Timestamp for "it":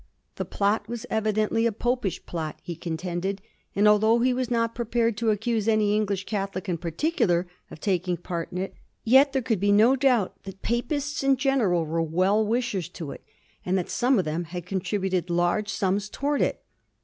8.57-8.73, 13.11-13.23, 16.45-16.63